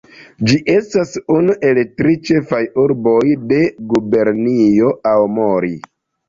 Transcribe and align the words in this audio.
Ĝi 0.51 0.55
estas 0.75 1.11
unu 1.33 1.55
el 1.67 1.79
tri 2.01 2.15
ĉefaj 2.29 2.61
urboj 2.85 3.21
de 3.53 3.61
Gubernio 3.93 4.91
Aomori. 5.13 5.73